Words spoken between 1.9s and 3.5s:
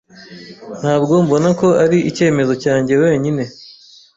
icyemezo cyanjye wenyine.